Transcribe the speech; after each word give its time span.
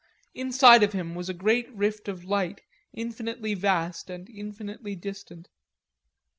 Inside 0.33 0.81
of 0.81 0.93
him 0.93 1.13
was 1.13 1.29
a 1.29 1.33
great 1.35 1.71
rift 1.71 2.07
of 2.07 2.23
light, 2.25 2.61
infinitely 2.91 3.53
vast 3.53 4.09
and 4.09 4.27
infinitely 4.31 4.95
distant. 4.95 5.47